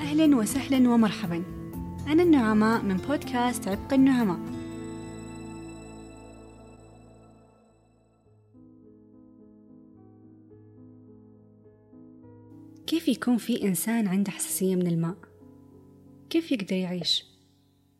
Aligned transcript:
أهلا 0.00 0.36
وسهلا 0.36 0.90
ومرحبا 0.90 1.44
أنا 2.06 2.22
النعماء 2.22 2.82
من 2.82 2.96
بودكاست 2.96 3.68
عبق 3.68 3.92
النعماء 3.92 4.38
كيف 12.86 13.08
يكون 13.08 13.36
في 13.36 13.62
إنسان 13.62 14.08
عنده 14.08 14.30
حساسية 14.30 14.74
من 14.74 14.86
الماء؟ 14.86 15.16
كيف 16.30 16.52
يقدر 16.52 16.76
يعيش؟ 16.76 17.24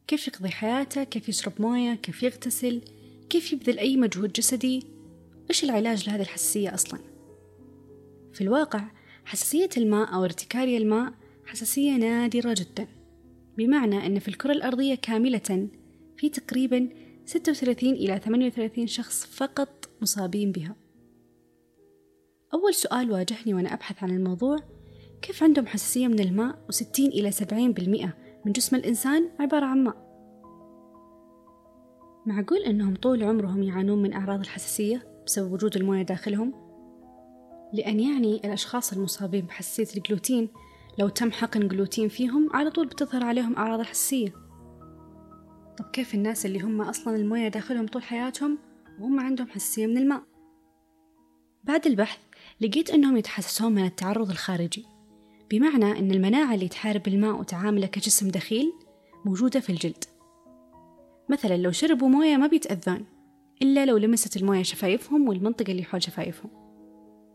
كيف 0.06 0.28
يقضي 0.28 0.48
حياته؟ 0.48 1.04
كيف 1.04 1.28
يشرب 1.28 1.52
موية؟ 1.58 1.94
كيف 1.94 2.22
يغتسل؟ 2.22 2.82
كيف 3.30 3.52
يبذل 3.52 3.78
أي 3.78 3.96
مجهود 3.96 4.32
جسدي؟ 4.32 4.86
إيش 5.50 5.64
العلاج 5.64 6.08
لهذه 6.08 6.22
الحساسية 6.22 6.74
أصلا؟ 6.74 7.00
في 8.32 8.40
الواقع 8.40 8.84
حساسية 9.24 9.68
الماء 9.76 10.14
أو 10.14 10.24
ارتكارية 10.24 10.78
الماء 10.78 11.19
حساسية 11.50 11.96
نادرة 11.96 12.54
جدا. 12.58 12.86
بمعنى 13.56 14.06
أن 14.06 14.18
في 14.18 14.28
الكرة 14.28 14.52
الأرضية 14.52 14.94
كاملة 14.94 15.68
في 16.16 16.28
تقريبا 16.28 16.88
36 17.24 17.90
إلى 17.92 18.18
38 18.18 18.86
شخص 18.86 19.26
فقط 19.26 19.88
مصابين 20.02 20.52
بها. 20.52 20.76
أول 22.54 22.74
سؤال 22.74 23.12
واجهني 23.12 23.54
وأنا 23.54 23.74
أبحث 23.74 24.02
عن 24.02 24.10
الموضوع 24.10 24.56
كيف 25.22 25.42
عندهم 25.42 25.66
حساسية 25.66 26.08
من 26.08 26.20
الماء 26.20 26.58
و60 26.72 26.98
إلى 26.98 27.32
70% 27.32 27.44
من 28.46 28.52
جسم 28.52 28.76
الإنسان 28.76 29.28
عبارة 29.40 29.66
عن 29.66 29.84
ماء؟ 29.84 30.10
معقول 32.26 32.58
أنهم 32.58 32.94
طول 32.94 33.22
عمرهم 33.22 33.62
يعانون 33.62 34.02
من 34.02 34.12
أعراض 34.12 34.40
الحساسية 34.40 35.22
بسبب 35.26 35.52
وجود 35.52 35.76
الموية 35.76 36.02
داخلهم؟ 36.02 36.52
لأن 37.72 38.00
يعني 38.00 38.36
الأشخاص 38.36 38.92
المصابين 38.92 39.46
بحساسية 39.46 39.98
الجلوتين 39.98 40.48
لو 40.98 41.08
تم 41.08 41.32
حقن 41.32 41.68
جلوتين 41.68 42.08
فيهم 42.08 42.48
على 42.52 42.70
طول 42.70 42.86
بتظهر 42.86 43.24
عليهم 43.24 43.56
أعراض 43.56 43.80
الحساسية 43.80 44.32
طب 45.78 45.84
كيف 45.92 46.14
الناس 46.14 46.46
اللي 46.46 46.60
هم 46.60 46.80
أصلا 46.80 47.16
الموية 47.16 47.48
داخلهم 47.48 47.86
طول 47.86 48.02
حياتهم 48.02 48.58
وهم 49.00 49.20
عندهم 49.20 49.48
حساسية 49.48 49.86
من 49.86 49.98
الماء؟ 49.98 50.22
بعد 51.64 51.86
البحث 51.86 52.18
لقيت 52.60 52.90
أنهم 52.90 53.16
يتحسسون 53.16 53.72
من 53.72 53.84
التعرض 53.84 54.30
الخارجي. 54.30 54.86
بمعنى 55.50 55.98
أن 55.98 56.10
المناعة 56.10 56.54
اللي 56.54 56.68
تحارب 56.68 57.08
الماء 57.08 57.40
وتعامله 57.40 57.86
كجسم 57.86 58.28
دخيل 58.28 58.72
موجودة 59.24 59.60
في 59.60 59.70
الجلد. 59.70 60.04
مثلا 61.28 61.56
لو 61.56 61.70
شربوا 61.70 62.08
موية 62.08 62.36
ما 62.36 62.46
بيتأذون 62.46 63.04
إلا 63.62 63.86
لو 63.86 63.96
لمست 63.96 64.36
الموية 64.36 64.62
شفايفهم 64.62 65.28
والمنطقة 65.28 65.70
اللي 65.70 65.84
حول 65.84 66.02
شفايفهم. 66.02 66.50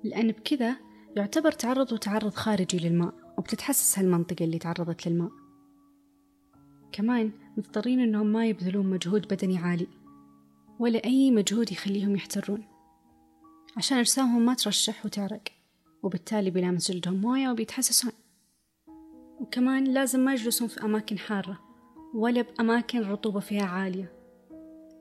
لأن 0.03 0.31
بكذا 0.31 0.75
يعتبر 1.15 1.51
تعرض 1.51 1.97
تعرض 1.97 2.33
خارجي 2.33 2.89
للماء. 2.89 3.24
وبتتحسس 3.37 3.99
هالمنطقة 3.99 4.45
اللي 4.45 4.59
تعرضت 4.59 5.07
للماء. 5.07 5.31
كمان 6.91 7.31
مضطرين 7.57 7.99
إنهم 7.99 8.27
ما 8.27 8.47
يبذلون 8.47 8.85
مجهود 8.85 9.27
بدني 9.27 9.57
عالي 9.57 9.87
ولا 10.79 11.03
أي 11.05 11.31
مجهود 11.31 11.71
يخليهم 11.71 12.15
يحترون. 12.15 12.63
عشان 13.77 13.97
أجسامهم 13.97 14.45
ما 14.45 14.53
ترشح 14.53 15.05
وتعرق 15.05 15.41
وبالتالي 16.03 16.49
بيلامس 16.49 16.91
جلدهم 16.91 17.21
موية 17.21 17.49
وبيتحسسون. 17.49 18.11
وكمان 19.39 19.83
لازم 19.83 20.19
ما 20.19 20.33
يجلسون 20.33 20.67
في 20.67 20.83
أماكن 20.85 21.17
حارة 21.17 21.59
ولا 22.13 22.41
بأماكن 22.41 22.99
الرطوبة 22.99 23.39
فيها 23.39 23.65
عالية. 23.65 24.13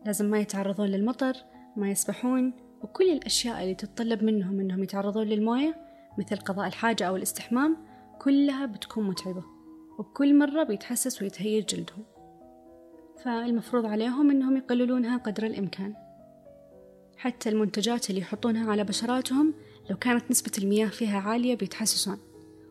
لازم 0.06 0.30
ما 0.30 0.38
يتعرضون 0.38 0.86
للمطر 0.86 1.34
ما 1.76 1.90
يسبحون 1.90 2.52
وكل 2.82 3.10
الأشياء 3.10 3.62
اللي 3.62 3.74
تتطلب 3.74 4.24
منهم 4.24 4.60
إنهم 4.60 4.82
يتعرضون 4.82 5.26
للموية 5.26 5.76
مثل 6.18 6.36
قضاء 6.36 6.66
الحاجة 6.66 7.04
أو 7.04 7.16
الاستحمام 7.16 7.76
كلها 8.18 8.66
بتكون 8.66 9.08
متعبة 9.08 9.44
وبكل 9.98 10.38
مرة 10.38 10.62
بيتحسس 10.62 11.22
ويتهيج 11.22 11.66
جلدهم. 11.66 12.04
فالمفروض 13.24 13.86
عليهم 13.86 14.30
إنهم 14.30 14.56
يقللونها 14.56 15.16
قدر 15.16 15.46
الإمكان. 15.46 15.94
حتى 17.16 17.48
المنتجات 17.48 18.10
اللي 18.10 18.20
يحطونها 18.20 18.70
على 18.70 18.84
بشراتهم 18.84 19.54
لو 19.90 19.96
كانت 19.96 20.30
نسبة 20.30 20.52
المياه 20.58 20.86
فيها 20.86 21.20
عالية 21.20 21.54
بيتحسسون 21.54 22.18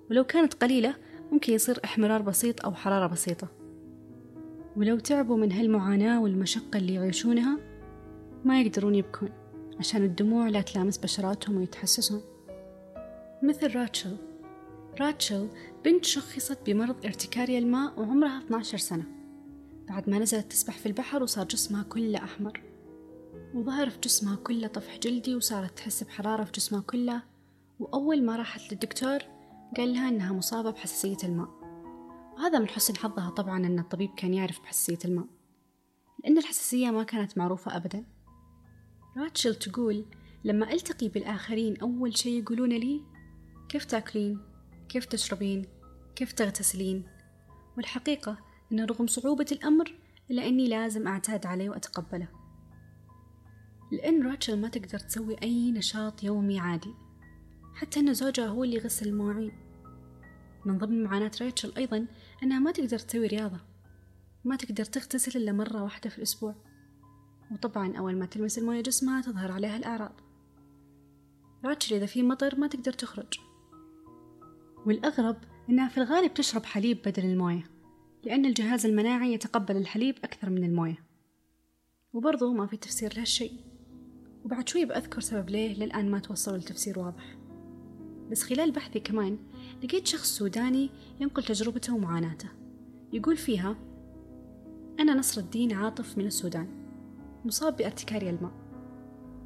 ولو 0.09 0.23
كانت 0.23 0.53
قليلة 0.53 0.95
ممكن 1.31 1.53
يصير 1.53 1.79
احمرار 1.85 2.21
بسيط 2.21 2.65
أو 2.65 2.73
حرارة 2.73 3.07
بسيطة. 3.07 3.47
ولو 4.77 4.99
تعبوا 4.99 5.37
من 5.37 5.51
هالمعاناة 5.51 6.21
والمشقة 6.21 6.77
اللي 6.77 6.93
يعيشونها 6.93 7.59
ما 8.45 8.61
يقدرون 8.61 8.95
يبكون 8.95 9.29
عشان 9.79 10.03
الدموع 10.03 10.47
لا 10.49 10.61
تلامس 10.61 10.97
بشراتهم 10.97 11.57
ويتحسسون. 11.57 12.21
مثل 13.43 13.75
راتشل. 13.75 14.15
راتشل 14.99 15.49
بنت 15.85 16.05
شخصت 16.05 16.57
بمرض 16.65 17.05
ارتكاريا 17.05 17.59
الماء 17.59 17.99
وعمرها 17.99 18.37
12 18.37 18.77
سنة. 18.77 19.05
بعد 19.87 20.09
ما 20.09 20.19
نزلت 20.19 20.51
تسبح 20.51 20.77
في 20.77 20.85
البحر 20.85 21.23
وصار 21.23 21.45
جسمها 21.45 21.83
كله 21.83 22.23
أحمر. 22.23 22.61
وظهر 23.53 23.89
في 23.89 23.99
جسمها 23.99 24.35
كله 24.35 24.67
طفح 24.67 24.97
جلدي 24.97 25.35
وصارت 25.35 25.77
تحس 25.77 26.03
بحرارة 26.03 26.43
في 26.43 26.51
جسمها 26.51 26.81
كله. 26.81 27.23
وأول 27.79 28.23
ما 28.23 28.35
راحت 28.35 28.73
للدكتور 28.73 29.19
قال 29.77 29.93
لها 29.93 30.09
إنها 30.09 30.33
مصابة 30.33 30.71
بحساسية 30.71 31.17
الماء. 31.23 31.49
وهذا 32.37 32.59
من 32.59 32.67
حسن 32.67 32.95
حظها 32.95 33.29
طبعا 33.29 33.65
أن 33.65 33.79
الطبيب 33.79 34.09
كان 34.17 34.33
يعرف 34.33 34.61
بحساسية 34.61 34.99
الماء. 35.05 35.27
لأن 36.23 36.37
الحساسية 36.37 36.91
ما 36.91 37.03
كانت 37.03 37.37
معروفة 37.37 37.75
أبدا. 37.75 38.05
راتشل 39.17 39.55
تقول 39.55 40.05
لما 40.43 40.73
ألتقي 40.73 41.07
بالآخرين 41.07 41.77
أول 41.77 42.17
شي 42.17 42.39
يقولون 42.39 42.69
لي 42.69 43.01
كيف 43.69 43.85
تأكلين؟ 43.85 44.52
كيف 44.89 45.05
تشربين؟ 45.05 45.65
كيف 46.15 46.31
تغتسلين؟ 46.31 47.03
والحقيقة 47.77 48.37
أن 48.71 48.85
رغم 48.85 49.07
صعوبة 49.07 49.45
الأمر 49.51 49.93
إلا 50.31 50.47
أني 50.47 50.67
لازم 50.67 51.07
أعتاد 51.07 51.45
عليه 51.45 51.69
وأتقبله. 51.69 52.27
لأن 53.91 54.27
راتشل 54.27 54.61
ما 54.61 54.67
تقدر 54.67 54.99
تسوي 54.99 55.35
أي 55.43 55.71
نشاط 55.71 56.23
يومي 56.23 56.59
عادي 56.59 56.93
حتى 57.73 57.99
أن 57.99 58.13
زوجها 58.13 58.47
هو 58.47 58.63
اللي 58.63 58.75
يغسل 58.75 59.07
المواعين. 59.07 59.51
من 60.65 60.77
ضمن 60.77 61.03
معاناة 61.03 61.31
راتشل 61.41 61.73
أيضا 61.77 62.07
أنها 62.43 62.59
ما 62.59 62.71
تقدر 62.71 62.99
تسوي 62.99 63.27
رياضة 63.27 63.59
ما 64.45 64.55
تقدر 64.55 64.85
تغتسل 64.85 65.41
إلا 65.41 65.51
مرة 65.51 65.83
واحدة 65.83 66.09
في 66.09 66.17
الأسبوع. 66.17 66.55
وطبعا 67.51 67.97
أول 67.97 68.15
ما 68.15 68.25
تلمس 68.25 68.57
الموية 68.57 68.81
جسمها 68.81 69.21
تظهر 69.21 69.51
عليها 69.51 69.77
الأعراض. 69.77 70.21
راتشل 71.65 71.95
إذا 71.95 72.05
في 72.05 72.23
مطر 72.23 72.59
ما 72.59 72.67
تقدر 72.67 72.93
تخرج. 72.93 73.39
والأغرب 74.85 75.37
إنها 75.69 75.89
في 75.89 75.97
الغالب 75.97 76.33
تشرب 76.33 76.65
حليب 76.65 76.97
بدل 77.05 77.25
الموية 77.25 77.63
لأن 78.23 78.45
الجهاز 78.45 78.85
المناعي 78.85 79.33
يتقبل 79.33 79.77
الحليب 79.77 80.15
أكثر 80.23 80.49
من 80.49 80.63
الموية. 80.63 81.03
وبرضه 82.13 82.53
ما 82.53 82.67
في 82.67 82.77
تفسير 82.77 83.13
لهالشيء. 83.15 83.51
وبعد 84.45 84.69
شوي 84.69 84.85
بأذكر 84.85 85.21
سبب 85.21 85.49
ليه 85.49 85.75
للآن 85.75 86.11
ما 86.11 86.19
توصلوا 86.19 86.57
لتفسير 86.57 86.99
واضح. 86.99 87.37
بس 88.31 88.43
خلال 88.43 88.71
بحثي 88.71 88.99
كمان 88.99 89.37
لقيت 89.83 90.07
شخص 90.07 90.37
سوداني 90.37 90.89
ينقل 91.19 91.43
تجربته 91.43 91.95
ومعاناته. 91.95 92.49
يقول 93.13 93.37
فيها 93.37 93.75
أنا 94.99 95.13
نصر 95.13 95.41
الدين 95.41 95.73
عاطف 95.73 96.17
من 96.17 96.25
السودان 96.25 96.67
مصاب 97.45 97.77
بارتكاريا 97.77 98.29
الماء 98.29 98.51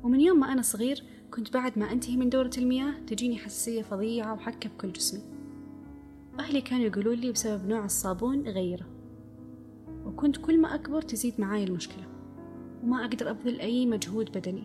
ومن 0.03 0.21
يوم 0.21 0.39
ما 0.39 0.51
أنا 0.51 0.61
صغير 0.61 1.03
كنت 1.31 1.53
بعد 1.53 1.79
ما 1.79 1.91
أنتهي 1.91 2.17
من 2.17 2.29
دورة 2.29 2.51
المياه 2.57 2.93
تجيني 3.07 3.38
حساسية 3.38 3.81
فظيعة 3.81 4.33
وحكة 4.33 4.69
بكل 4.69 4.91
جسمي. 4.91 5.21
أهلي 6.39 6.61
كانوا 6.61 6.85
يقولون 6.85 7.15
لي 7.15 7.31
بسبب 7.31 7.67
نوع 7.67 7.85
الصابون 7.85 8.41
غيره. 8.41 8.85
وكنت 10.05 10.37
كل 10.37 10.61
ما 10.61 10.75
أكبر 10.75 11.01
تزيد 11.01 11.33
معاي 11.37 11.63
المشكلة. 11.63 12.03
وما 12.83 13.05
أقدر 13.05 13.29
أبذل 13.29 13.59
أي 13.59 13.85
مجهود 13.85 14.37
بدني. 14.37 14.63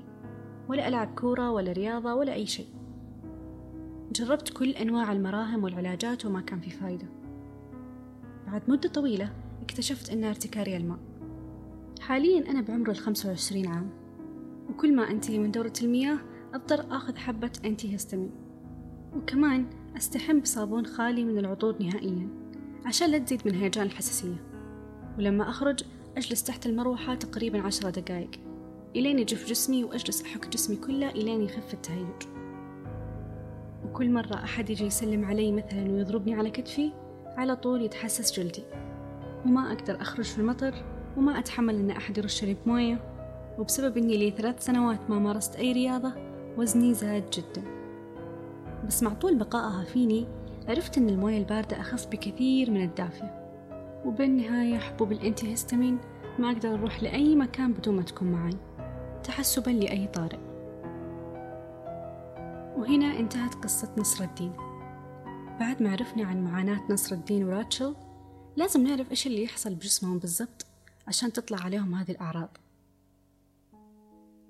ولا 0.69 0.89
ألعب 0.89 1.15
كورة 1.15 1.51
ولا 1.51 1.73
رياضة 1.73 2.15
ولا 2.15 2.33
أي 2.33 2.47
شيء. 2.47 2.67
جربت 4.13 4.49
كل 4.49 4.71
أنواع 4.71 5.13
المراهم 5.13 5.65
والعلاجات 5.65 6.27
وما 6.27 6.41
كان 6.41 6.61
في 6.61 6.71
فايدة. 6.71 7.07
بعد 8.47 8.63
مدة 8.69 8.89
طويلة 8.89 9.33
اكتشفت 9.63 10.11
أن 10.11 10.25
ارتكاري 10.25 10.77
الماء. 10.77 10.99
حاليا 12.01 12.51
أنا 12.51 12.61
بعمر 12.61 12.91
الخمسة 12.91 13.29
وعشرين 13.29 13.67
عام. 13.67 13.91
وكل 14.71 14.97
ما 14.97 15.11
أنتهي 15.11 15.39
من 15.39 15.51
دورة 15.51 15.73
المياه 15.83 16.19
أضطر 16.55 16.97
أخذ 16.97 17.17
حبة 17.17 17.53
أنتي 17.65 17.97
هستامين 17.97 18.31
وكمان 19.17 19.67
أستحم 19.97 20.41
بصابون 20.41 20.87
خالي 20.87 21.25
من 21.25 21.39
العطور 21.39 21.83
نهائيا 21.83 22.29
عشان 22.87 23.11
لا 23.11 23.19
تزيد 23.19 23.43
من 23.47 23.55
هيجان 23.55 23.87
الحساسية. 23.87 24.45
ولما 25.19 25.49
أخرج 25.49 25.85
أجلس 26.17 26.43
تحت 26.43 26.67
المروحة 26.67 27.15
تقريبا 27.15 27.61
عشرة 27.61 27.91
دقايق 27.91 28.31
إلين 28.97 29.19
يجف 29.19 29.49
جسمي 29.49 29.85
وأجلس 29.85 30.23
أحك 30.23 30.49
جسمي 30.49 30.77
كله 30.77 31.11
إلين 31.11 31.43
يخف 31.43 31.75
التهيج. 31.75 32.23
وكل 33.85 34.11
مرة 34.11 34.35
أحد 34.35 34.71
يجي 34.71 34.87
يسلم 34.87 35.25
علي 35.25 35.53
مثلا 35.53 35.91
ويضربني 35.91 36.35
على 36.35 36.51
كتفي 36.51 36.93
على 37.27 37.57
طول 37.57 37.83
يتحسس 37.83 38.41
جلدي. 38.41 38.63
وما 39.47 39.73
أقدر 39.73 40.01
أخرج 40.01 40.25
في 40.25 40.39
المطر 40.39 40.75
وما 41.17 41.39
أتحمل 41.39 41.75
أن 41.75 41.91
أحد 41.91 42.19
يرشني 42.19 42.57
بموية. 42.65 43.09
وبسبب 43.59 43.97
أني 43.97 44.17
لي 44.17 44.31
ثلاث 44.31 44.65
سنوات 44.65 45.11
ما 45.11 45.19
مارست 45.19 45.57
أي 45.57 45.73
رياضة 45.73 46.32
وزني 46.59 46.95
زاد 46.95 47.31
جدا. 47.31 47.63
بس 48.87 49.03
مع 49.03 49.15
طول 49.15 49.35
بقائها 49.39 49.85
فيني 49.85 50.27
عرفت 50.69 50.99
أن 50.99 51.09
الموية 51.09 51.39
الباردة 51.39 51.81
أخف 51.81 52.07
بكثير 52.07 52.71
من 52.71 52.85
الدافية 52.85 53.43
وبالنهاية 54.05 54.79
حبوب 54.79 55.13
الانتي 55.13 55.55
ما 56.39 56.51
أقدر 56.51 56.75
أروح 56.75 57.03
لأي 57.03 57.37
مكان 57.37 57.73
بدون 57.73 57.97
ما 57.97 58.03
تكون 58.03 58.33
معي 58.33 58.57
تحسبا 59.25 59.71
لأي 59.71 60.07
طارئ. 60.07 60.39
وهنا 62.77 63.19
انتهت 63.19 63.55
قصة 63.55 63.89
نصر 63.99 64.25
الدين. 64.25 64.53
بعد 65.61 65.83
ما 65.83 65.93
عرفنا 65.93 66.25
عن 66.25 66.45
معاناة 66.45 66.81
نصر 66.91 67.15
الدين 67.15 67.45
وراتشل 67.45 67.95
لازم 68.57 68.87
نعرف 68.87 69.11
إيش 69.11 69.27
اللي 69.27 69.45
يحصل 69.45 69.75
بجسمهم 69.75 70.19
بالضبط 70.19 70.67
عشان 71.09 71.33
تطلع 71.33 71.59
عليهم 71.65 71.95
هذه 71.95 72.11
الأعراض. 72.11 72.57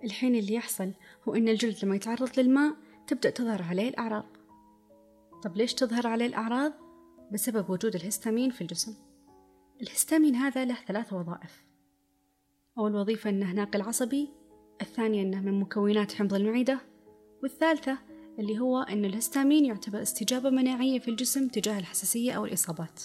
الحين 0.04 0.34
اللي 0.34 0.54
يحصل 0.54 0.92
هو 1.28 1.34
إن 1.34 1.48
الجلد 1.48 1.84
لما 1.84 1.96
يتعرض 1.96 2.40
للماء 2.40 2.76
تبدأ 3.06 3.30
تظهر 3.30 3.62
عليه 3.62 3.88
الأعراض. 3.88 4.26
طب 5.42 5.56
ليش 5.56 5.74
تظهر 5.74 6.06
عليه 6.06 6.26
الأعراض؟ 6.26 6.72
بسبب 7.32 7.70
وجود 7.70 7.94
الهستامين 7.94 8.50
في 8.50 8.60
الجسم. 8.60 8.94
الهستامين 9.82 10.34
هذا 10.34 10.64
له 10.64 10.76
ثلاث 10.86 11.12
وظائف. 11.12 11.64
أول 12.78 12.96
وظيفة 12.96 13.30
أنه 13.30 13.52
ناقل 13.52 13.82
عصبي 13.82 14.28
الثانية 14.80 15.22
أنه 15.22 15.40
من 15.40 15.60
مكونات 15.60 16.12
حمض 16.12 16.34
المعدة 16.34 16.80
والثالثة 17.42 17.98
اللي 18.38 18.58
هو 18.58 18.78
أن 18.78 19.04
الهستامين 19.04 19.64
يعتبر 19.64 20.02
استجابة 20.02 20.50
مناعية 20.50 20.98
في 20.98 21.08
الجسم 21.08 21.48
تجاه 21.48 21.78
الحساسية 21.78 22.32
أو 22.32 22.44
الإصابات. 22.44 23.02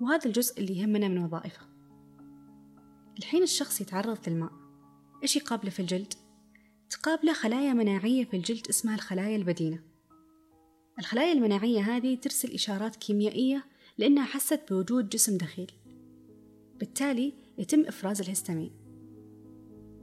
وهذا 0.00 0.26
الجزء 0.26 0.60
اللي 0.60 0.78
يهمنا 0.78 1.08
من 1.08 1.24
وظائفه. 1.24 1.62
الحين 3.18 3.42
الشخص 3.42 3.80
يتعرض 3.80 4.18
للماء. 4.28 4.63
إيش 5.24 5.36
يقابله 5.36 5.70
في 5.70 5.80
الجلد؟ 5.80 6.14
تقابله 6.90 7.32
خلايا 7.32 7.72
مناعية 7.72 8.24
في 8.24 8.36
الجلد 8.36 8.68
اسمها 8.68 8.94
الخلايا 8.94 9.36
البدينة. 9.36 9.78
الخلايا 10.98 11.32
المناعية 11.32 11.80
هذه 11.80 12.14
ترسل 12.14 12.52
إشارات 12.52 12.96
كيميائية 12.96 13.64
لأنها 13.98 14.24
حست 14.24 14.60
بوجود 14.70 15.08
جسم 15.08 15.36
دخيل. 15.36 15.72
بالتالي 16.76 17.32
يتم 17.58 17.80
إفراز 17.80 18.20
الهستامين. 18.20 18.70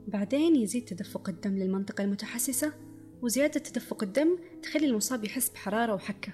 بعدين 0.08 0.56
يزيد 0.56 0.84
تدفق 0.84 1.28
الدم 1.28 1.58
للمنطقة 1.58 2.04
المتحسسة 2.04 2.72
وزيادة 3.22 3.60
تدفق 3.60 4.02
الدم 4.02 4.38
تخلي 4.62 4.86
المصاب 4.86 5.24
يحس 5.24 5.48
بحرارة 5.48 5.94
وحكة. 5.94 6.32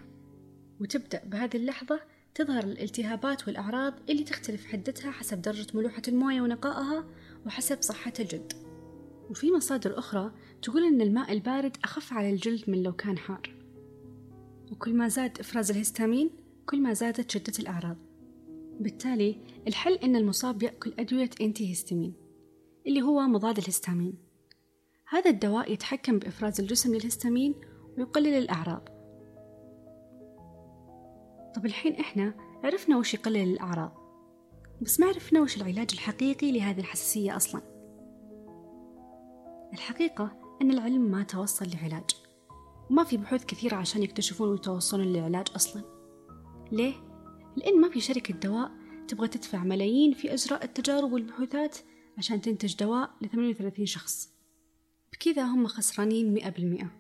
وتبدأ 0.81 1.25
بهذه 1.25 1.57
اللحظة 1.57 2.01
تظهر 2.35 2.65
الالتهابات 2.65 3.49
والأعراض 3.49 3.95
اللي 4.11 4.25
تختلف 4.25 4.67
حدتها 4.67 5.11
حسب 5.11 5.43
درجة 5.43 5.67
ملوحة 5.75 6.03
الموية 6.09 6.41
ونقائها 6.41 7.05
وحسب 7.47 7.83
صحة 7.83 8.13
الجلد. 8.21 8.68
وفي 9.31 9.53
مصادر 9.53 9.99
أخرى 9.99 10.33
تقول 10.63 10.85
أن 10.85 11.01
الماء 11.01 11.33
البارد 11.33 11.77
أخف 11.85 12.13
على 12.13 12.31
الجلد 12.31 12.71
من 12.71 12.83
لو 12.83 12.93
كان 12.93 13.19
حار. 13.19 13.55
وكل 14.73 14.95
ما 14.95 15.09
زاد 15.09 15.41
إفراز 15.41 15.71
الهستامين 15.71 16.31
كل 16.67 16.83
ما 16.83 16.93
زادت 16.93 17.31
شدة 17.31 17.53
الأعراض. 17.59 17.97
بالتالي 18.81 19.37
الحل 19.69 19.95
أن 19.95 20.17
المصاب 20.17 20.63
يأكل 20.63 20.95
أدوية 20.99 21.31
أنتي 21.41 21.73
هستامين 21.73 22.15
اللي 22.87 23.03
هو 23.03 23.21
مضاد 23.21 23.59
الهستامين. 23.59 24.15
هذا 25.09 25.31
الدواء 25.31 25.73
يتحكم 25.73 26.19
بإفراز 26.19 26.61
الجسم 26.61 26.95
للهستامين 26.95 27.55
ويقلل 27.99 28.35
الأعراض. 28.35 28.89
طب 31.57 31.67
الحين 31.67 31.95
إحنا 31.95 32.35
عرفنا 32.65 32.99
وش 32.99 33.15
يقلل 33.15 33.53
الأعراض. 33.53 33.93
بس 34.83 35.01
ما 35.01 35.07
عرفنا 35.07 35.41
وش 35.41 35.57
العلاج 35.57 35.89
الحقيقي 35.93 36.53
لهذه 36.53 36.79
الحساسية 36.79 37.37
أصلا. 37.37 37.78
الحقيقة 39.73 40.57
أن 40.63 40.71
العلم 40.71 41.11
ما 41.11 41.23
توصل 41.23 41.67
لعلاج. 41.75 42.11
وما 42.91 43.05
في 43.05 43.17
بحوث 43.17 43.45
كثيرة 43.45 43.77
عشان 43.77 44.03
يكتشفون 44.03 44.49
ويتوصلون 44.49 45.13
لعلاج 45.13 45.47
أصلا. 45.57 45.83
ليه؟ 46.73 46.95
لأن 47.57 47.81
ما 47.81 47.89
في 47.89 48.01
شركة 48.01 48.35
دواء 48.35 48.71
تبغى 49.09 49.29
تدفع 49.29 49.65
ملايين 49.65 50.13
في 50.13 50.35
إجراء 50.35 50.65
التجارب 50.65 51.13
والبحوثات 51.13 51.77
عشان 52.19 52.41
تنتج 52.41 52.77
دواء 52.77 53.11
ل 53.21 53.29
38 53.29 53.87
شخص. 53.87 54.33
بكذا 55.13 55.43
هم 55.43 55.67
خسرانين 55.67 56.35
مئة 56.35 56.49
بالمئة. 56.51 56.91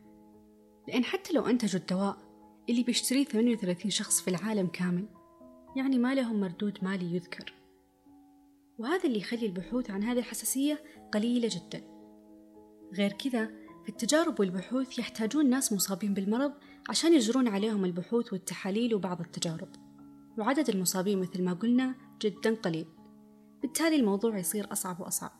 لأن 0.88 1.04
حتى 1.04 1.32
لو 1.32 1.46
أنتجوا 1.46 1.80
الدواء 1.80 2.16
اللي 2.68 2.82
بيشتريه 2.82 3.24
38 3.24 3.90
شخص 3.90 4.20
في 4.20 4.28
العالم 4.28 4.66
كامل 4.66 5.08
يعني 5.76 5.98
ما 5.98 6.14
لهم 6.14 6.40
مردود 6.40 6.78
مالي 6.82 7.14
يذكر. 7.14 7.52
وهذا 8.78 9.04
اللي 9.04 9.18
يخلي 9.18 9.46
البحوث 9.46 9.90
عن 9.90 10.02
هذه 10.02 10.18
الحساسية 10.18 10.82
قليلة 11.12 11.48
جدا. 11.52 11.97
غير 12.94 13.12
كذا 13.12 13.46
في 13.82 13.88
التجارب 13.88 14.40
والبحوث 14.40 14.98
يحتاجون 14.98 15.50
ناس 15.50 15.72
مصابين 15.72 16.14
بالمرض 16.14 16.52
عشان 16.88 17.14
يجرون 17.14 17.48
عليهم 17.48 17.84
البحوث 17.84 18.32
والتحاليل 18.32 18.94
وبعض 18.94 19.20
التجارب. 19.20 19.68
وعدد 20.38 20.68
المصابين 20.68 21.20
مثل 21.20 21.42
ما 21.42 21.52
قلنا 21.52 21.94
جدا 22.22 22.54
قليل. 22.54 22.86
بالتالي 23.62 23.96
الموضوع 23.96 24.38
يصير 24.38 24.72
أصعب 24.72 25.00
وأصعب. 25.00 25.32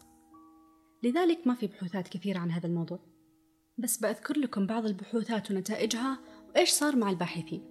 لذلك 1.03 1.47
ما 1.47 1.55
في 1.55 1.67
بحوثات 1.67 2.09
كثيرة 2.09 2.39
عن 2.39 2.51
هذا 2.51 2.67
الموضوع. 2.67 3.01
بس 3.79 3.97
بأذكر 3.97 4.39
لكم 4.39 4.67
بعض 4.67 4.87
البحوثات 4.87 5.51
ونتائجها 5.51 6.19
وإيش 6.49 6.71
صار 6.71 6.97
مع 6.97 7.11
الباحثين. 7.11 7.65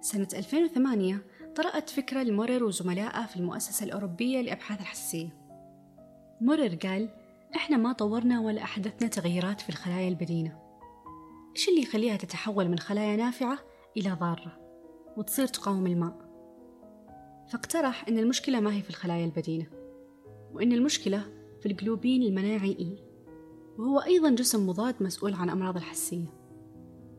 سنة 0.00 0.28
2008 0.34 1.24
طرأت 1.56 1.90
فكرة 1.90 2.22
لمورر 2.22 2.64
وزملائه 2.64 3.26
في 3.26 3.36
المؤسسة 3.36 3.86
الأوروبية 3.86 4.40
لأبحاث 4.40 4.80
الحساسية. 4.80 5.28
مورر 6.40 6.74
قال 6.74 7.17
إحنا 7.56 7.76
ما 7.76 7.92
طورنا 7.92 8.40
ولا 8.40 8.62
أحدثنا 8.62 9.08
تغييرات 9.08 9.60
في 9.60 9.68
الخلايا 9.68 10.08
البدينة. 10.08 10.58
إيش 11.56 11.68
اللي 11.68 11.82
يخليها 11.82 12.16
تتحول 12.16 12.68
من 12.68 12.78
خلايا 12.78 13.16
نافعة 13.16 13.58
إلى 13.96 14.10
ضارة 14.10 14.58
وتصير 15.16 15.46
تقاوم 15.46 15.86
الماء؟ 15.86 16.28
فاقترح 17.52 18.08
أن 18.08 18.18
المشكلة 18.18 18.60
ما 18.60 18.74
هي 18.74 18.82
في 18.82 18.90
الخلايا 18.90 19.24
البدينة 19.24 19.66
وأن 20.52 20.72
المشكلة 20.72 21.24
في 21.60 21.66
الجلوبين 21.66 22.22
المناعي 22.22 22.76
إي 22.78 23.04
وهو 23.78 23.98
أيضا 23.98 24.30
جسم 24.30 24.68
مضاد 24.68 25.02
مسؤول 25.02 25.34
عن 25.34 25.50
أمراض 25.50 25.76
الحساسية 25.76 26.34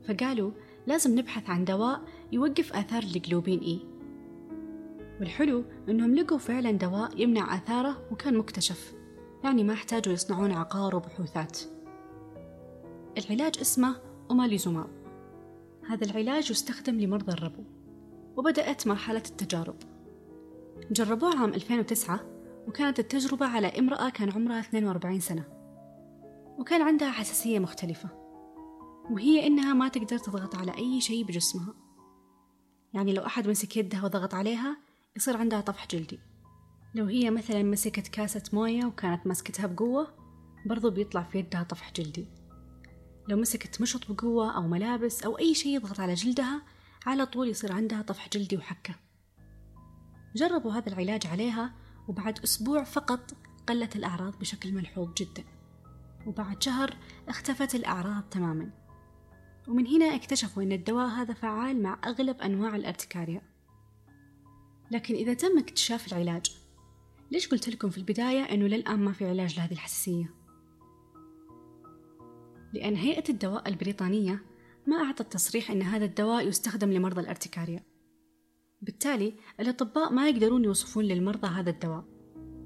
فقالوا 0.07 0.51
لازم 0.87 1.19
نبحث 1.19 1.49
عن 1.49 1.65
دواء 1.65 2.01
يوقف 2.31 2.73
آثار 2.73 3.03
الجلوبين 3.03 3.59
إي 3.59 3.79
والحلو 5.19 5.63
أنهم 5.89 6.15
لقوا 6.15 6.37
فعلا 6.37 6.71
دواء 6.71 7.21
يمنع 7.21 7.55
آثاره 7.55 8.07
وكان 8.11 8.37
مكتشف. 8.37 8.98
يعني 9.43 9.63
ما 9.63 9.73
احتاجوا 9.73 10.13
يصنعون 10.13 10.51
عقار 10.51 10.95
وبحوثات. 10.95 11.59
العلاج 13.17 13.57
اسمه 13.61 14.01
أوماليزوماب 14.31 14.89
هذا 15.89 16.05
العلاج 16.05 16.51
يستخدم 16.51 16.99
لمرضى 16.99 17.31
الربو 17.31 17.63
وبدأت 18.37 18.87
مرحلة 18.87 19.23
التجارب. 19.29 19.75
جربوه 20.91 21.39
عام 21.39 21.53
2009 21.53 22.19
وكانت 22.67 22.99
التجربة 22.99 23.45
على 23.45 23.67
امرأة 23.67 24.09
كان 24.09 24.31
عمرها 24.31 24.59
42 24.59 25.19
سنة 25.19 25.43
وكان 26.57 26.81
عندها 26.81 27.11
حساسية 27.11 27.59
مختلفة 27.59 28.09
وهي 29.11 29.47
إنها 29.47 29.73
ما 29.73 29.87
تقدر 29.87 30.17
تضغط 30.17 30.55
على 30.55 30.77
أي 30.77 31.01
شيء 31.01 31.25
بجسمها. 31.25 31.73
يعني 32.93 33.13
لو 33.13 33.25
أحد 33.25 33.47
مسك 33.47 33.77
يدها 33.77 34.03
وضغط 34.05 34.33
عليها 34.33 34.77
يصير 35.15 35.37
عندها 35.37 35.61
طفح 35.61 35.87
جلدي. 35.87 36.19
لو 36.95 37.05
هي 37.05 37.31
مثلا 37.31 37.63
مسكت 37.63 38.07
كاسة 38.07 38.43
موية 38.53 38.85
وكانت 38.85 39.27
ماسكتها 39.27 39.67
بقوة 39.67 40.07
برضو 40.65 40.89
بيطلع 40.89 41.23
في 41.23 41.37
يدها 41.37 41.63
طفح 41.63 41.91
جلدي. 41.93 42.27
لو 43.27 43.37
مسكت 43.37 43.81
مشط 43.81 44.11
بقوة 44.11 44.55
أو 44.55 44.67
ملابس 44.67 45.23
أو 45.23 45.39
أي 45.39 45.55
شيء 45.55 45.75
يضغط 45.75 45.99
على 45.99 46.13
جلدها 46.13 46.61
على 47.05 47.25
طول 47.25 47.49
يصير 47.49 47.71
عندها 47.71 48.01
طفح 48.01 48.29
جلدي 48.29 48.57
وحكة. 48.57 48.95
جربوا 50.35 50.71
هذا 50.73 50.89
العلاج 50.89 51.27
عليها 51.27 51.73
وبعد 52.07 52.39
أسبوع 52.39 52.83
فقط 52.83 53.33
قلت 53.67 53.95
الأعراض 53.95 54.39
بشكل 54.39 54.73
ملحوظ 54.73 55.13
جدا. 55.13 55.43
وبعد 56.27 56.63
شهر 56.63 56.97
اختفت 57.27 57.75
الأعراض 57.75 58.23
تماما. 58.23 58.69
ومن 59.67 59.87
هنا 59.87 60.05
اكتشفوا 60.05 60.63
أن 60.63 60.71
الدواء 60.71 61.07
هذا 61.07 61.33
فعال 61.33 61.81
مع 61.81 61.99
أغلب 62.05 62.41
أنواع 62.41 62.75
الأرتكاريا. 62.75 63.41
لكن 64.91 65.15
إذا 65.15 65.33
تم 65.33 65.57
اكتشاف 65.57 66.07
العلاج 66.07 66.68
ليش 67.31 67.47
قلت 67.47 67.69
لكم 67.69 67.89
في 67.89 67.97
البداية 67.97 68.41
أنه 68.41 68.67
للآن 68.67 68.99
ما 68.99 69.11
في 69.11 69.25
علاج 69.25 69.57
لهذه 69.57 69.71
الحساسية؟ 69.71 70.33
لأن 72.73 72.95
هيئة 72.95 73.23
الدواء 73.29 73.69
البريطانية 73.69 74.43
ما 74.87 74.97
أعطت 74.97 75.33
تصريح 75.33 75.71
أن 75.71 75.81
هذا 75.81 76.05
الدواء 76.05 76.47
يستخدم 76.47 76.91
لمرضى 76.91 77.21
الارتكاريا 77.21 77.83
بالتالي 78.81 79.33
الأطباء 79.59 80.13
ما 80.13 80.29
يقدرون 80.29 80.63
يوصفون 80.63 81.05
للمرضى 81.05 81.47
هذا 81.47 81.69
الدواء 81.69 82.05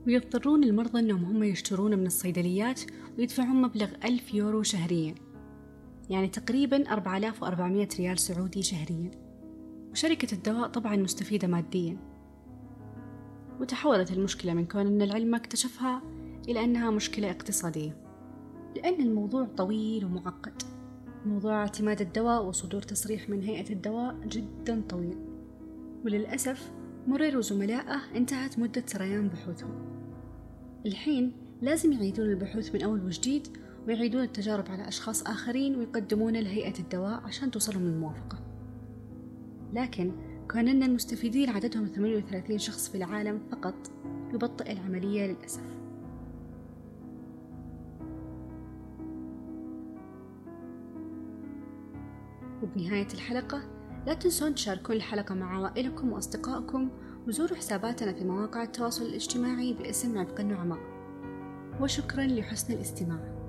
ويضطرون 0.08 0.64
المرضى 0.64 1.00
أنهم 1.00 1.26
هم 1.26 1.44
يشترونه 1.44 1.96
من 1.96 2.06
الصيدليات 2.06 2.82
ويدفعون 3.18 3.62
مبلغ 3.62 3.90
ألف 4.06 4.34
يورو 4.34 4.64
شهريا 4.64 5.16
يعني 6.10 6.28
تقريبا 6.28 6.92
4400 6.92 7.88
ريال 8.00 8.20
سعودي 8.20 8.64
شهريا. 8.64 9.12
وشركة 9.92 10.34
الدواء 10.34 10.68
طبعا 10.68 10.96
مستفيدة 10.96 11.48
ماديا. 11.48 12.13
وتحولت 13.60 14.12
المشكلة 14.12 14.54
من 14.54 14.66
كون 14.66 14.88
أن 14.88 15.02
العلم 15.02 15.28
ما 15.28 15.38
اكتشفها 15.38 16.02
إلى 16.50 16.64
أنها 16.64 16.92
مشكلة 16.92 17.32
اقتصادية. 17.32 17.98
لأن 18.76 19.02
الموضوع 19.02 19.48
طويل 19.58 20.06
ومعقد. 20.06 20.62
موضوع 21.26 21.62
اعتماد 21.62 22.02
الدواء 22.02 22.46
وصدور 22.46 22.82
تصريح 22.82 23.30
من 23.30 23.42
هيئة 23.42 23.74
الدواء 23.74 24.16
جدا 24.28 24.82
طويل. 24.90 25.18
وللأسف 26.06 26.72
مرير 27.08 27.38
وزملائه 27.38 28.02
انتهت 28.16 28.60
مدة 28.60 28.84
سريان 28.86 29.30
بحوثهم. 29.30 29.94
الحين 30.86 31.32
لازم 31.62 31.92
يعيدون 31.92 32.30
البحوث 32.30 32.76
من 32.76 32.84
أول 32.84 33.06
وجديد 33.06 33.48
ويعيدون 33.88 34.24
التجارب 34.24 34.66
على 34.70 34.88
أشخاص 34.88 35.24
آخرين 35.24 35.76
ويقدمونه 35.76 36.40
لهيئة 36.40 36.80
الدواء 36.80 37.22
عشان 37.24 37.52
توصلهم 37.52 37.86
الموافقة. 37.86 38.40
لكن 39.74 40.12
أن 40.68 40.84
المستفيدين 40.84 41.50
عددهم 41.50 41.86
38 41.86 42.58
شخص 42.58 42.90
في 42.90 42.98
العالم 42.98 43.42
فقط 43.52 43.76
يبطئ 44.34 44.72
العملية 44.72 45.26
للأسف. 45.26 45.62
وبنهاية 52.64 53.08
الحلقة 53.14 53.62
لا 54.08 54.14
تنسون 54.14 54.56
تشاركون 54.56 54.96
الحلقة 54.96 55.36
مع 55.36 55.58
عوائلكم 55.58 56.12
وأصدقائكم 56.12 56.90
وزوروا 57.28 57.58
حساباتنا 57.58 58.14
في 58.14 58.26
مواقع 58.26 58.64
التواصل 58.64 59.06
الاجتماعي 59.06 59.74
باسم 59.74 60.18
عبق 60.18 60.40
النعماء. 60.40 60.80
وشكرا 61.82 62.24
لحسن 62.24 62.74
الاستماع. 62.74 63.43